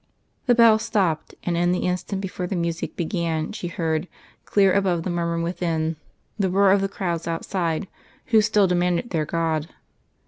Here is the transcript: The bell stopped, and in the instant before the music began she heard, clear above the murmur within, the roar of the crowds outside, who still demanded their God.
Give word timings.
The 0.47 0.55
bell 0.55 0.79
stopped, 0.79 1.35
and 1.43 1.55
in 1.55 1.71
the 1.71 1.85
instant 1.85 2.23
before 2.23 2.47
the 2.47 2.55
music 2.55 2.95
began 2.95 3.51
she 3.51 3.67
heard, 3.67 4.07
clear 4.45 4.73
above 4.73 5.03
the 5.03 5.11
murmur 5.11 5.39
within, 5.43 5.95
the 6.39 6.49
roar 6.49 6.71
of 6.71 6.81
the 6.81 6.89
crowds 6.89 7.27
outside, 7.27 7.87
who 8.33 8.41
still 8.41 8.65
demanded 8.65 9.11
their 9.11 9.25
God. 9.25 9.67